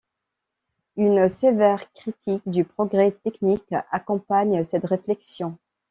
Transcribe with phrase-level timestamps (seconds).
[0.97, 5.59] Une sévère critique du progrès technique accompagne cette réflexion.